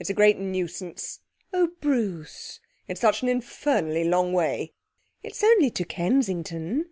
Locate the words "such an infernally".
3.00-4.02